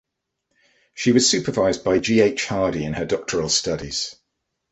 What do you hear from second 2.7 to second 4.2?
in her doctoral studies.